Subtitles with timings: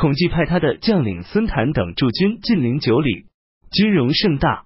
[0.00, 3.26] 孔季派他的将领孙谭等驻军近邻九里，
[3.70, 4.64] 军容盛大。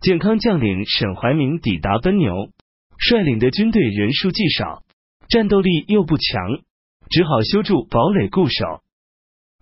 [0.00, 2.50] 健康将领沈怀明抵达奔牛，
[2.98, 4.82] 率领的军队人数既少，
[5.28, 6.62] 战斗力又不强，
[7.10, 8.82] 只好修筑堡垒固守。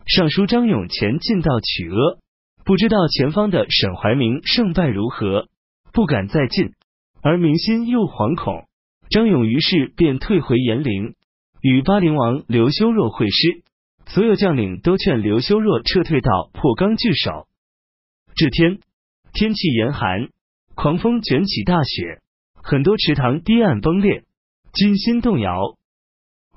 [0.06, 2.18] 尚书张勇前进到曲阿，
[2.64, 5.48] 不知道前方的沈怀明胜败如何，
[5.92, 6.72] 不敢再进，
[7.20, 8.64] 而民心又惶恐。
[9.10, 11.14] 张勇于是便退回延陵，
[11.60, 13.64] 与巴陵王刘修若会师。
[14.08, 17.46] 所有将领都劝刘修若撤退到破冈据守。
[18.34, 18.80] 这天
[19.32, 20.30] 天气严寒，
[20.74, 22.20] 狂风卷起大雪，
[22.54, 24.24] 很多池塘堤岸崩裂，
[24.72, 25.76] 军心动摇。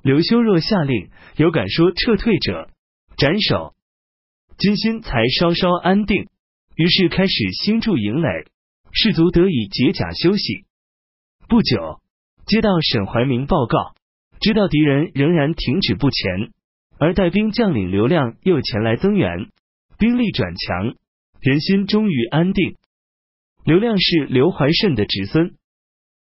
[0.02, 2.70] 刘修若下令，有敢说撤退者
[3.16, 3.74] 斩首，
[4.58, 6.28] 军心才稍稍安定。
[6.74, 8.28] 于是开始兴筑营垒，
[8.92, 10.64] 士卒得以解甲休息。
[11.48, 12.00] 不久，
[12.46, 13.94] 接到沈怀明报告，
[14.40, 16.50] 知道敌人仍然停止不前。
[17.02, 19.48] 而带兵将领刘亮又前来增援，
[19.98, 20.94] 兵力转强，
[21.40, 22.76] 人心终于安定。
[23.64, 25.56] 刘亮是刘怀慎的侄孙，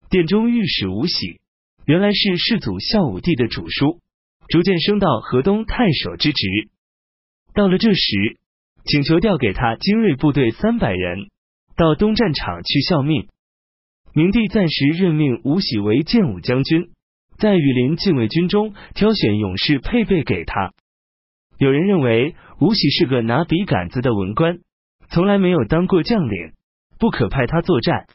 [0.09, 1.39] 殿中御史吴喜
[1.85, 3.99] 原来是世祖孝武帝的主书，
[4.47, 6.47] 逐渐升到河东太守之职。
[7.53, 8.39] 到了这时，
[8.83, 11.27] 请求调给他精锐部队三百人，
[11.77, 13.27] 到东战场去效命。
[14.15, 16.89] 明帝暂时任命吴喜为建武将军。
[17.37, 20.71] 在羽林禁卫军中挑选勇士配备给他。
[21.57, 24.59] 有人认为吴喜是个拿笔杆子的文官，
[25.09, 26.53] 从来没有当过将领，
[26.99, 28.05] 不可派他作战。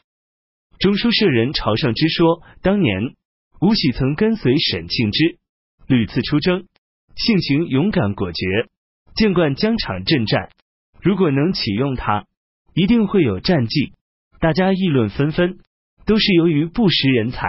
[0.79, 3.13] 中书舍人朝上之说，当年
[3.61, 5.37] 吴喜曾跟随沈庆之
[5.87, 6.65] 屡次出征，
[7.15, 8.45] 性情勇敢果决，
[9.15, 10.49] 见惯疆场阵战。
[11.01, 12.25] 如果能启用他，
[12.73, 13.93] 一定会有战绩。
[14.39, 15.59] 大家议论纷纷，
[16.05, 17.47] 都是由于不识人才。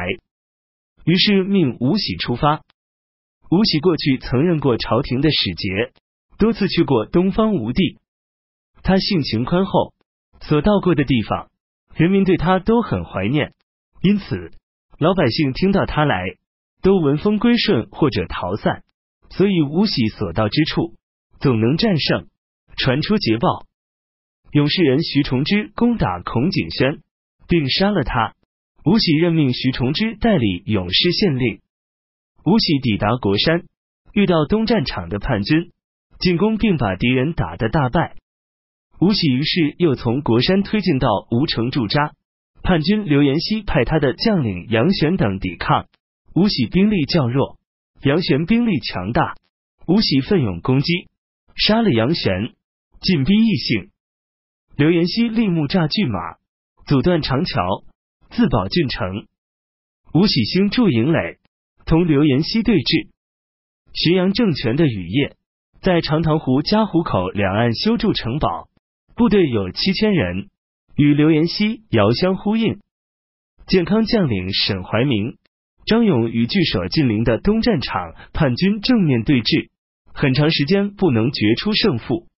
[1.10, 2.62] 于是命吴喜出发。
[3.50, 5.92] 吴喜过去曾任过朝廷的使节，
[6.38, 7.98] 多次去过东方吴地。
[8.84, 9.92] 他性情宽厚，
[10.40, 11.50] 所到过的地方，
[11.96, 13.54] 人民对他都很怀念。
[14.00, 14.52] 因此，
[15.00, 16.36] 老百姓听到他来，
[16.80, 18.84] 都闻风归顺或者逃散。
[19.30, 20.94] 所以吴喜所到之处，
[21.40, 22.28] 总能战胜。
[22.76, 23.66] 传出捷报，
[24.52, 27.02] 勇士人徐崇之攻打孔景轩，
[27.48, 28.36] 并杀了他。
[28.84, 31.60] 吴喜任命徐崇之代理勇士县令。
[32.44, 33.64] 吴喜抵达国山，
[34.14, 35.70] 遇到东战场的叛军
[36.18, 38.16] 进攻，并把敌人打得大败。
[38.98, 42.12] 吴喜于是又从国山推进到吴城驻扎。
[42.62, 45.86] 叛军刘延熙派他的将领杨玄等抵抗。
[46.34, 47.58] 吴喜兵力较弱，
[48.02, 49.34] 杨玄兵力强大。
[49.86, 51.08] 吴喜奋勇攻击，
[51.56, 52.54] 杀了杨玄，
[53.00, 53.90] 进逼异姓。
[54.76, 56.36] 刘延熙立木栅拒马，
[56.86, 57.84] 阻断长桥。
[58.30, 59.26] 自保郡城，
[60.14, 61.38] 吴喜兴驻营垒，
[61.84, 63.08] 同刘延熙对峙。
[63.92, 65.34] 浔阳政权的雨夜，
[65.82, 68.68] 在长塘湖、嘉湖口两岸修筑城堡，
[69.16, 70.48] 部队有七千人，
[70.94, 72.78] 与刘延熙遥相呼应。
[73.66, 75.36] 健康将领沈怀明、
[75.84, 79.70] 张勇与据守近邻的东战场叛军正面对峙，
[80.12, 82.28] 很长时间不能决出胜负。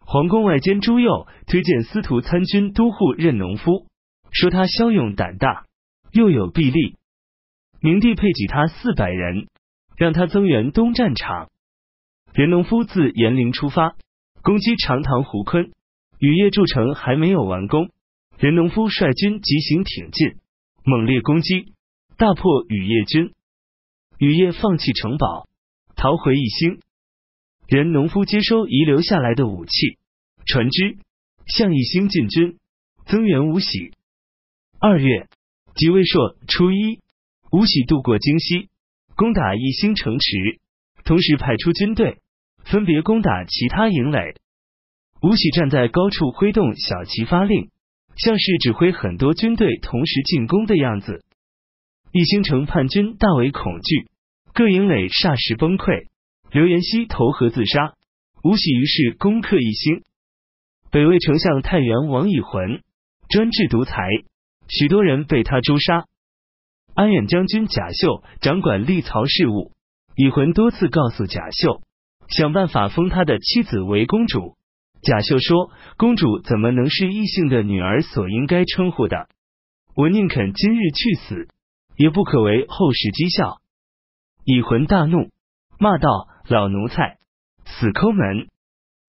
[0.00, 3.86] 皇宫外监朱佑推荐司徒参军都护任农夫。
[4.34, 5.64] 说他骁勇胆大，
[6.10, 6.96] 又有臂力。
[7.80, 9.46] 明帝配给他四百人，
[9.96, 11.50] 让他增援东战场。
[12.32, 13.94] 任农夫自延陵出发，
[14.42, 15.70] 攻击长塘湖坤。
[16.18, 17.90] 雨夜筑城还没有完工，
[18.36, 20.40] 任农夫率军急行挺进，
[20.84, 21.72] 猛烈攻击，
[22.16, 23.32] 大破雨夜军。
[24.18, 25.46] 雨夜放弃城堡，
[25.94, 26.80] 逃回义兴。
[27.68, 29.98] 任农夫接收遗留下来的武器、
[30.44, 30.98] 船只，
[31.46, 32.58] 向义兴进军，
[33.06, 33.92] 增援吴喜。
[34.86, 35.28] 二月，
[35.76, 37.00] 即位朔初一，
[37.50, 38.68] 吴喜渡过京西，
[39.16, 40.60] 攻打义兴城池，
[41.04, 42.18] 同时派出军队，
[42.66, 44.34] 分别攻打其他营垒。
[45.22, 47.70] 吴喜站在高处挥动小旗发令，
[48.16, 51.24] 像是指挥很多军队同时进攻的样子。
[52.12, 54.10] 义兴城叛军大为恐惧，
[54.52, 56.08] 各营垒霎时崩溃。
[56.52, 57.94] 刘延熙投河自杀，
[58.42, 60.02] 吴喜于是攻克义兴。
[60.90, 62.82] 北魏丞相太原王以浑
[63.30, 63.96] 专制独裁。
[64.68, 66.04] 许多人被他诛杀。
[66.94, 69.72] 安远将军贾秀掌管历曹事务，
[70.16, 71.82] 以浑多次告诉贾秀，
[72.28, 74.56] 想办法封他的妻子为公主。
[75.02, 79.28] 贾秀说：“公主怎么能是异姓的女儿所应该称呼的？
[79.94, 81.48] 我宁肯今日去死，
[81.96, 83.60] 也不可为后世讥笑。”
[84.46, 85.30] 以浑大怒，
[85.78, 86.08] 骂道
[86.48, 87.18] ：“老奴才，
[87.66, 88.48] 死抠门！”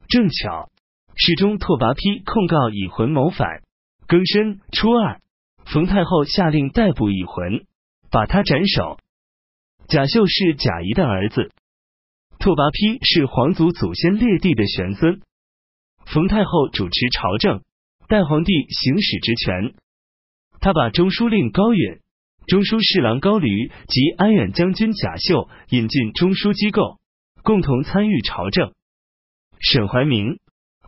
[0.09, 0.69] 正巧，
[1.15, 3.61] 侍中拓跋丕控告以浑谋反。
[4.07, 5.21] 庚申初二。
[5.65, 7.65] 冯太后下令逮捕已魂，
[8.09, 8.99] 把他斩首。
[9.87, 11.51] 贾秀是贾谊的儿子，
[12.39, 15.21] 拓跋丕是皇族祖先列帝的玄孙，
[16.05, 17.61] 冯太后主持朝政，
[18.07, 19.75] 代皇帝行使职权。
[20.59, 21.99] 他把中书令高允、
[22.47, 26.99] 中书侍郎高驴及安远将军贾秀引进中书机构，
[27.43, 28.73] 共同参与朝政。
[29.59, 30.39] 沈怀明、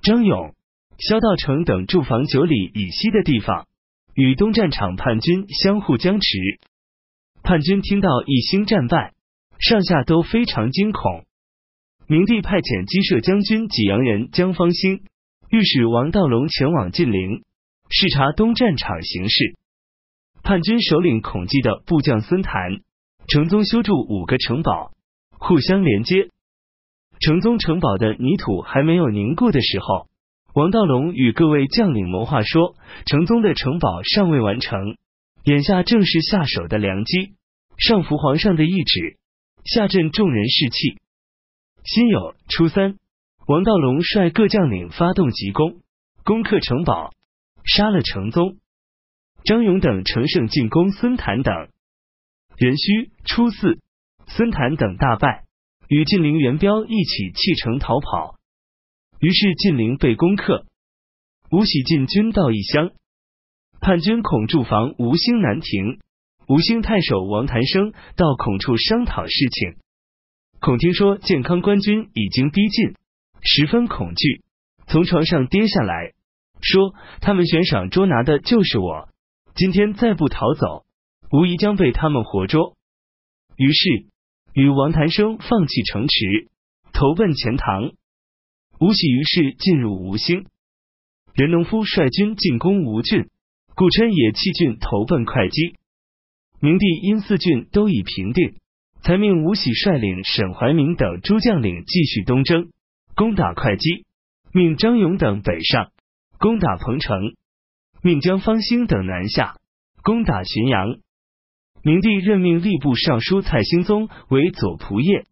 [0.02, 0.56] 张勇、
[0.98, 3.67] 萧道成等驻防九里以西的地方，
[4.18, 6.28] 与东战场叛军相互僵持。
[7.44, 9.14] 叛军听到一星战败，
[9.60, 11.24] 上下都非常惊恐。
[12.08, 15.04] 明帝派遣机射将军济阳人江方兴，
[15.52, 17.44] 御史王道隆前往晋陵
[17.92, 19.54] 视察东战场形势。
[20.42, 22.82] 叛军首领孔季的部将孙谭、
[23.28, 24.94] 成宗修筑五个城堡，
[25.30, 26.30] 互相连接。
[27.20, 30.08] 成宗城堡的泥土还没有凝固的时候，
[30.58, 32.76] 王道龙与各位将领谋划说，
[33.06, 34.98] 成宗的城堡尚未完成，
[35.44, 37.36] 眼下正是下手的良机，
[37.78, 39.20] 上服皇上的懿旨，
[39.66, 40.98] 下镇众人士气。
[41.84, 42.98] 辛酉初三，
[43.46, 45.82] 王道龙率各将领发动急攻，
[46.24, 47.12] 攻克城堡，
[47.64, 48.58] 杀了成宗。
[49.44, 51.54] 张勇等乘胜进攻孙谭等。
[52.58, 53.78] 壬戌初四，
[54.26, 55.44] 孙谭等大败，
[55.88, 58.37] 与晋陵元彪一起弃城逃跑。
[59.20, 60.66] 于是晋陵被攻克。
[61.50, 62.92] 吴喜进军到义乡，
[63.80, 66.00] 叛军恐驻防吴兴南庭，
[66.48, 69.76] 吴兴太守王谭生到孔处商讨事情。
[70.60, 72.96] 孔听说健康官军已经逼近，
[73.42, 74.44] 十分恐惧，
[74.88, 76.14] 从床上跌下来，
[76.62, 79.10] 说：“他们悬赏捉拿的就是我，
[79.56, 80.86] 今天再不逃走，
[81.32, 82.76] 无疑将被他们活捉。”
[83.56, 84.06] 于是
[84.54, 86.50] 与王谭生放弃城池，
[86.92, 87.94] 投奔钱塘。
[88.80, 90.46] 吴喜于是进入吴兴，
[91.34, 93.28] 任农夫率军进攻吴郡，
[93.76, 95.76] 顾琛也弃郡投奔会稽。
[96.60, 98.56] 明帝因四郡都已平定。
[99.04, 102.72] 才命吴喜率领沈怀明等诸将领继续东征，
[103.16, 104.04] 攻打会稽；
[104.52, 105.92] 命张勇等北上，
[106.40, 107.34] 攻打彭城；
[108.02, 109.56] 命江方兴等南下，
[110.04, 111.00] 攻打浔阳。
[111.84, 115.26] 明帝任命吏部尚书蔡兴宗为左仆射，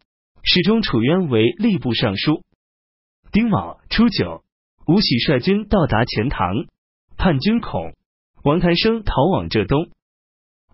[0.44, 2.44] 侍中楚渊为吏部尚书。
[3.35, 4.45] 丁卯初九，
[4.87, 6.67] 吴喜率军到达钱塘，
[7.17, 7.93] 叛军恐，
[8.45, 9.89] 王谭生逃往浙东。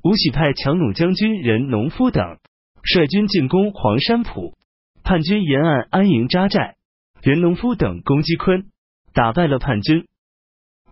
[0.04, 2.38] 吴喜派强弩将军任农夫等。
[2.84, 4.56] 率军进攻黄山浦，
[5.02, 6.76] 叛军沿岸安营扎寨，
[7.24, 8.70] 任农夫等攻击昆，
[9.12, 10.06] 打败了叛军。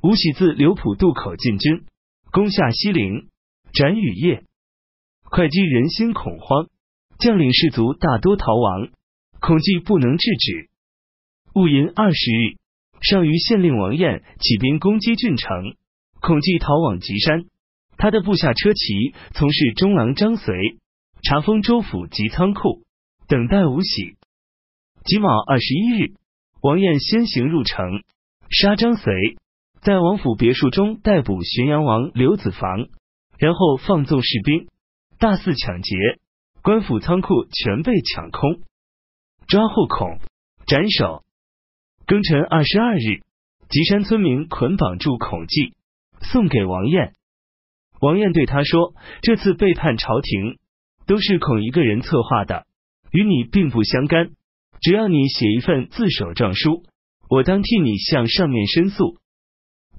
[0.01, 1.85] 吴喜自刘浦渡口进军，
[2.31, 3.29] 攻下西陵，
[3.73, 4.43] 斩羽业。
[5.21, 6.67] 会稽人心恐慌，
[7.19, 8.89] 将领士卒大多逃亡，
[9.39, 10.68] 恐计不能制止。
[11.53, 12.57] 戊寅二十日，
[13.01, 15.75] 上虞县令王彦起兵攻击郡城，
[16.21, 17.45] 恐计逃往吉山。
[17.97, 20.55] 他的部下车骑从事中郎张随。
[21.21, 22.83] 查封州府及仓库，
[23.27, 24.15] 等待吴喜。
[25.03, 26.13] 己卯二十一日，
[26.61, 28.03] 王彦先行入城，
[28.49, 29.35] 杀张随，
[29.81, 32.87] 在王府别墅中逮捕浔阳王刘子房，
[33.37, 34.69] 然后放纵士兵，
[35.19, 35.95] 大肆抢劫，
[36.61, 38.61] 官府仓库全被抢空，
[39.45, 40.19] 抓获孔，
[40.67, 41.23] 斩首。
[42.09, 43.21] 庚辰二十二日，
[43.69, 45.75] 吉山村民捆绑住孔季，
[46.23, 47.13] 送给王燕。
[48.01, 50.57] 王燕对他说：“这次背叛朝廷。”
[51.05, 52.65] 都是孔一个人策划的，
[53.11, 54.31] 与你并不相干。
[54.81, 56.81] 只要你写一份自首状书，
[57.29, 59.17] 我当替你向上面申诉。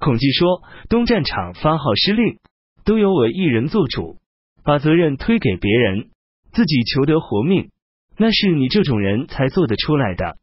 [0.01, 2.39] 孔季说：“东战场发号施令，
[2.85, 4.17] 都由我一人做主，
[4.65, 6.11] 把责任推给别人，
[6.53, 7.71] 自己求得活命，
[8.17, 10.39] 那是你这种人才做得出来的。”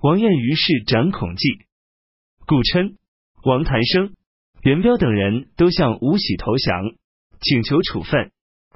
[0.00, 1.48] 王彦于是斩孔季，
[2.46, 2.96] 顾琛、
[3.42, 4.14] 王谭生、
[4.62, 6.94] 元彪等人都向吴喜投降，
[7.40, 8.30] 请求处分。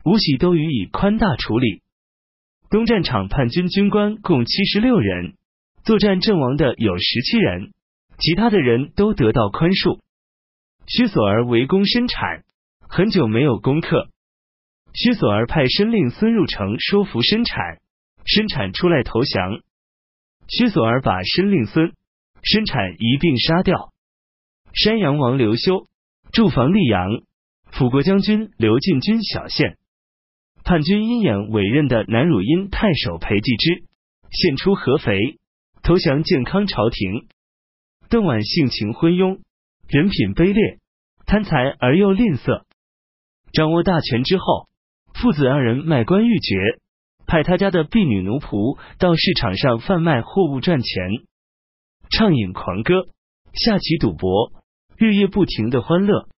[0.04, 1.82] 吴喜都予以宽大处理。
[2.70, 5.34] 东战场叛军军官共七十六人，
[5.84, 7.72] 作战阵亡的有十七人，
[8.18, 10.00] 其他的人都得到宽恕。
[10.88, 12.42] 薛索儿围攻申产，
[12.88, 14.08] 很久没有攻克。
[14.92, 17.80] 薛索儿派申令孙入城说服申产，
[18.24, 19.60] 申产出来投降。
[20.48, 21.92] 薛索尔把申令孙、
[22.42, 23.92] 申产一并杀掉。
[24.74, 25.86] 山阳王刘修
[26.32, 27.22] 驻防溧阳，
[27.70, 29.76] 辅国将军刘进军小县。
[30.64, 33.84] 叛军阴眼委任的南汝阴太守裴继之
[34.30, 35.38] 献出合肥，
[35.82, 37.26] 投降建康朝廷。
[38.08, 39.40] 邓琬性情昏庸，
[39.88, 40.78] 人品卑劣，
[41.26, 42.62] 贪财而又吝啬。
[43.52, 44.68] 掌握大权之后，
[45.14, 46.81] 父子二人卖官鬻爵，
[47.32, 51.24] 派他家的婢女奴仆到市场上贩卖货物赚钱，
[52.10, 53.08] 畅饮狂歌，
[53.54, 54.52] 下棋赌博，
[54.98, 56.28] 日夜不停的欢乐，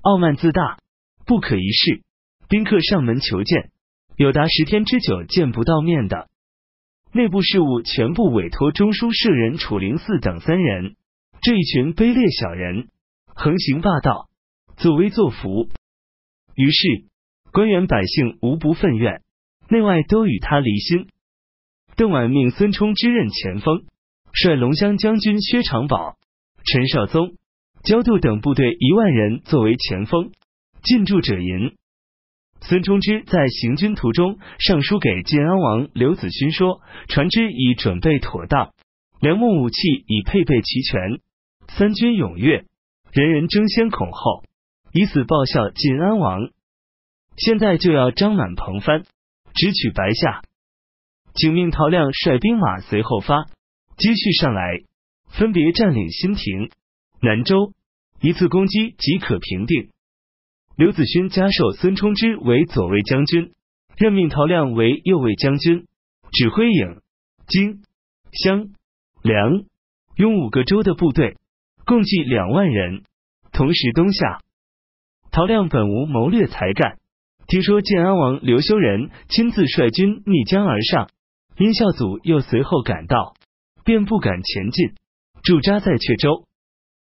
[0.00, 0.78] 傲慢自大，
[1.26, 2.04] 不可一世。
[2.48, 3.72] 宾客上门求见，
[4.14, 6.28] 有达十天之久见不到面的。
[7.12, 10.94] 内部事务全部委托中书舍人楚灵嗣等三人。
[11.40, 12.86] 这一群卑劣小人，
[13.26, 14.28] 横行霸道，
[14.76, 15.66] 作威作福。
[16.54, 17.06] 于是
[17.50, 19.21] 官员百姓无不愤怨，
[19.72, 21.08] 内外都与他离心。
[21.96, 23.84] 邓琬命孙冲之任前锋，
[24.30, 26.18] 率龙骧将军薛长宝、
[26.62, 27.36] 陈绍宗、
[27.82, 30.30] 焦度等部队一万人作为前锋，
[30.82, 31.74] 进驻者营。
[32.60, 38.74] 孙冲之在行军途中上书给晋安王刘子勋说：“船只已准备妥当，
[39.20, 41.18] 粮木武器已配备齐全，
[41.68, 42.66] 三军踊跃，
[43.10, 44.44] 人人争先恐后，
[44.92, 46.50] 以此报效晋安王。
[47.36, 49.04] 现在就要张满蓬帆，
[49.54, 50.42] 直取白下。”
[51.34, 53.44] 请命陶亮率兵马随后发，
[53.96, 54.82] 接续上来，
[55.30, 56.70] 分别占领新亭、
[57.20, 57.72] 南州，
[58.20, 59.88] 一次攻击即可平定。
[60.76, 63.52] 刘子勋加授孙冲之为左卫将军，
[63.96, 65.86] 任命陶亮为右卫将军，
[66.32, 67.00] 指挥颍、
[67.46, 67.82] 荆、
[68.32, 68.68] 襄、
[69.22, 69.64] 梁、
[70.16, 71.36] 雍五个州的部队，
[71.86, 73.04] 共计两万人，
[73.52, 74.40] 同时东下。
[75.30, 76.98] 陶亮本无谋略才干，
[77.52, 81.10] 听说建安王刘修仁亲自率军逆江而上。
[81.58, 83.34] 殷孝祖又随后赶到，
[83.84, 84.94] 便不敢前进，
[85.42, 86.46] 驻扎在阙州。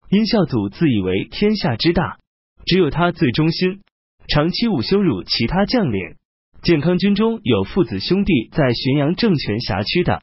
[0.08, 2.16] 殷孝祖自以为天下之大，
[2.64, 3.82] 只有他最忠心，
[4.26, 6.16] 长期侮羞辱其他将领。
[6.62, 10.22] 建康军中有父子兄弟在浔阳政权辖区的，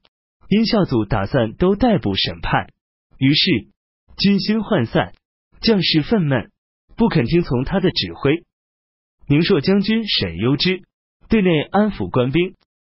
[0.49, 2.69] 殷孝祖打算都逮捕审判。
[3.19, 3.67] 于是
[4.17, 5.13] 军心涣散，
[5.61, 6.49] 将士愤懑，
[6.97, 8.43] 不肯听从他的指挥。
[9.29, 10.81] 宁朔将军沈攸之
[11.29, 12.55] 对内安抚官兵。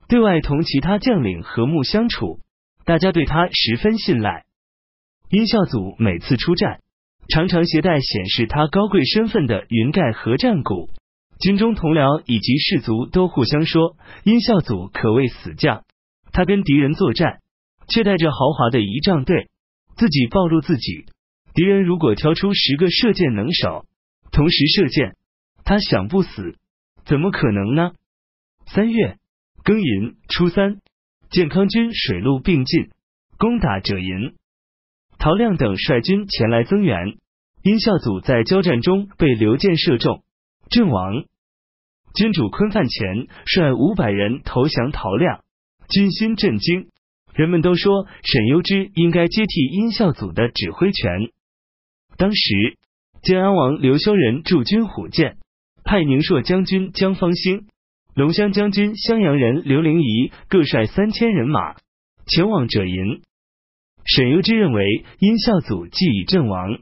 [0.09, 2.41] 对外同其他将领和睦相处，
[2.85, 4.45] 大家对他十分信赖。
[5.31, 6.81] 殷孝祖每次出战，
[7.29, 10.91] 常常携带显示他高贵身份的云盖和战鼓，
[11.39, 15.85] 军中同僚以及士卒都互相说，殷孝祖可谓死将。
[16.33, 17.41] 他跟敌人作战，
[17.89, 19.49] 却带着豪华的仪仗队，
[19.97, 21.05] 自己暴露自己。
[21.55, 23.85] 敌人如果挑出十个射箭能手，
[24.31, 25.15] 同时射箭，
[25.65, 26.57] 他想不死，
[27.05, 27.93] 怎么可能呢？
[28.67, 29.19] 三月。
[29.65, 30.81] 庚寅初三，
[31.31, 32.91] 建康军水陆并进，
[33.39, 34.35] 攻打者营。
[35.19, 37.17] 陶亮等率军前来增援。
[37.63, 40.25] 殷孝祖在交战中被刘建射中，
[40.69, 41.27] 阵亡。
[42.13, 45.45] 君主昆范前率五百人投降陶亮，
[45.89, 46.89] 军心震惊。
[47.33, 51.31] 人们都说沈攸之应该接替殷孝祖的指挥权。
[52.17, 52.79] 当时
[53.23, 55.39] 建安王刘修仁驻军虎剑，
[55.93, 57.67] 派宁朔将军江方兴。
[58.15, 61.75] 龙骧将军襄阳人刘灵仪各率三千人马
[62.27, 63.21] 前往者营。
[64.07, 66.79] 沈攸之认为殷孝祖既已阵亡，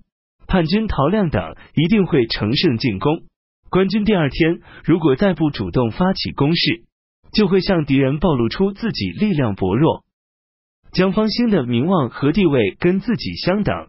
[0.47, 3.25] 叛军陶亮等一定会乘胜进攻。
[3.69, 6.85] 官军第二天如果再不主动发起攻势，
[7.33, 10.05] 就会向敌人暴露出自己力量薄弱。
[10.93, 13.89] 江方兴的名望和地位跟自己相等，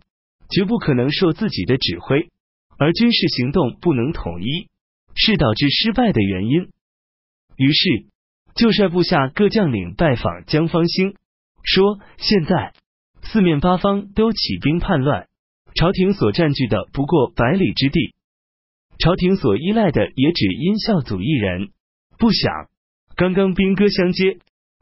[0.49, 2.29] 绝不可能受自己的指挥，
[2.79, 4.67] 而军事行动不能统一，
[5.15, 6.69] 是导致失败的原因。
[7.57, 8.05] 于是，
[8.55, 11.15] 就率部下各将领拜访江方兴，
[11.63, 12.73] 说：“现在
[13.23, 15.27] 四面八方都起兵叛乱，
[15.75, 18.13] 朝廷所占据的不过百里之地，
[18.99, 21.69] 朝廷所依赖的也只殷孝祖一人。
[22.17, 22.69] 不想
[23.15, 24.39] 刚刚兵戈相接，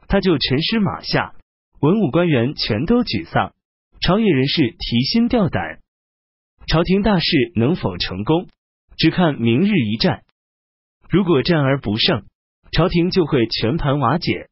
[0.08, 1.34] 他就沉尸马下，
[1.80, 3.54] 文武官员全都沮丧，
[4.00, 5.80] 朝野人士提心吊胆。
[6.66, 8.48] 朝廷大事能否成功，
[8.96, 10.22] 只看明日一战。
[11.08, 12.24] 如果战而不胜。”
[12.72, 14.48] 朝廷就会全盘瓦解。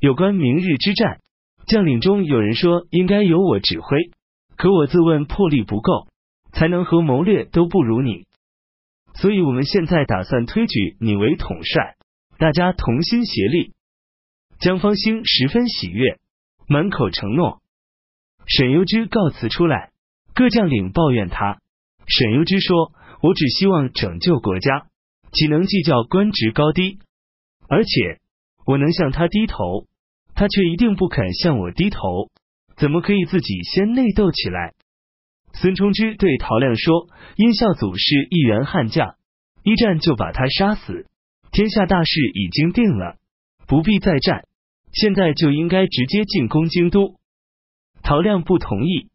[0.00, 1.20] 有关明日之战，
[1.66, 4.10] 将领中有人说应该由我指挥，
[4.56, 6.08] 可我自问魄力不够，
[6.52, 8.24] 才能和谋略都不如你，
[9.16, 11.96] 所以我们现在打算推举你为统帅，
[12.38, 13.74] 大家同心协力。
[14.58, 16.18] 江方兴十分喜悦，
[16.66, 17.60] 满口承诺。
[18.46, 19.90] 沈攸之告辞出来，
[20.34, 21.58] 各将领抱怨他。
[22.06, 22.92] 沈攸之说
[23.22, 24.86] ：“我只希望拯救国家，
[25.32, 26.98] 岂能计较官职高低？”
[27.68, 28.20] 而且
[28.64, 29.86] 我能向他低头，
[30.34, 32.30] 他却一定不肯向我低头，
[32.76, 34.74] 怎么可以自己先内斗起来？
[35.52, 39.16] 孙冲之对陶亮说：“殷孝祖是一员悍将，
[39.62, 41.06] 一战就把他杀死，
[41.50, 43.16] 天下大事已经定了，
[43.66, 44.44] 不必再战，
[44.92, 47.16] 现在就应该直接进攻京都。”
[48.04, 49.08] 陶亮不同意。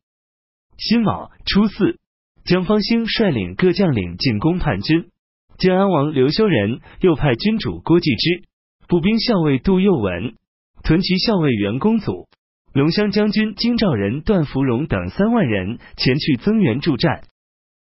[0.77, 1.99] 辛卯初四，
[2.45, 5.09] 江方兴率领各将领进攻叛军。
[5.57, 8.43] 建安王刘修仁又派军主郭继之、
[8.87, 10.35] 步兵校尉杜佑文、
[10.83, 12.27] 屯骑校尉袁公祖、
[12.73, 17.21] 龙骧将军京兆人段芙蓉等三万人前去增援助战。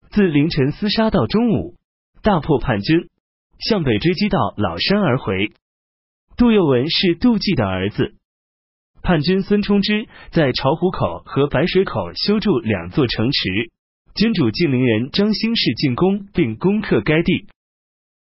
[0.10, 1.76] 自凌晨厮杀到中午，
[2.24, 3.10] 大破叛军，
[3.60, 5.52] 向北追击到老山而回。
[6.36, 8.16] 杜佑文是杜季的儿子。
[9.04, 13.72] 叛军孙冲之在巢湖口和白水口修筑两座城池，
[14.14, 17.48] 君主晋陵人张兴世进攻并攻克该地。